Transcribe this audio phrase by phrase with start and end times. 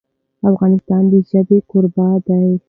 [0.49, 2.41] افغانستان د ژبې کوربه دی.